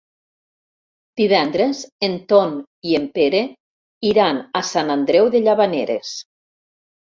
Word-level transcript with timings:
Divendres 1.19 1.81
en 2.07 2.15
Ton 2.33 2.55
i 2.93 2.97
en 3.01 3.05
Pere 3.19 3.43
iran 4.13 4.41
a 4.61 4.63
Sant 4.71 4.91
Andreu 4.97 5.31
de 5.37 5.45
Llavaneres. 5.45 6.17